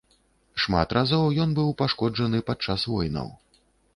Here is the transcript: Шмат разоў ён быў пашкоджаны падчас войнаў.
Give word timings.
Шмат 0.63 0.95
разоў 0.97 1.25
ён 1.43 1.53
быў 1.59 1.69
пашкоджаны 1.83 2.39
падчас 2.49 2.89
войнаў. 2.93 3.29